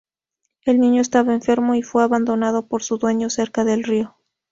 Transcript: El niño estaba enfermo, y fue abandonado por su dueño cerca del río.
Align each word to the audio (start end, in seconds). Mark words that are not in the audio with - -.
El 0.65 0.79
niño 0.79 0.99
estaba 0.99 1.31
enfermo, 1.31 1.75
y 1.75 1.83
fue 1.83 2.01
abandonado 2.01 2.65
por 2.65 2.81
su 2.81 2.97
dueño 2.97 3.29
cerca 3.29 3.63
del 3.63 3.83
río. 3.83 4.17